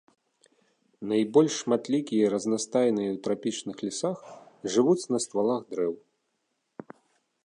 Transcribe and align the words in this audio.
Найбольш 1.11 1.53
шматлікія 1.63 2.21
і 2.29 2.31
разнастайныя 2.35 3.09
ў 3.11 3.17
трапічных 3.27 3.77
лясах, 3.89 4.17
жывуць 4.77 5.09
на 5.17 5.21
ствалах 5.27 5.61
дрэў. 5.75 5.93